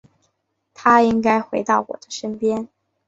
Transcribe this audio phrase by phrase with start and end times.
[0.73, 2.67] 他应该回到我的身边